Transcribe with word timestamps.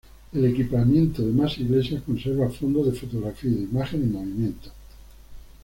El 0.33 0.45
equipamiento 0.45 1.21
de 1.21 1.31
Mas 1.31 1.59
Iglesias 1.59 2.01
conserva 2.01 2.49
fondo 2.49 2.83
de 2.83 2.91
fotografía 2.91 3.51
y 3.51 3.53
de 3.53 3.63
imagen 3.65 4.01
en 4.01 4.11
movimiento. 4.11 4.71